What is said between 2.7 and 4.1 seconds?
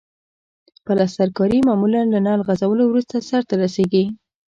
وروسته سرته رسیږي.